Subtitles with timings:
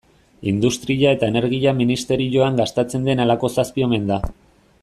[0.51, 4.23] Industria eta Energia ministerioan gastatzen den halako zazpi omen da.